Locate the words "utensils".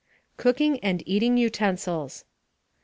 1.37-2.25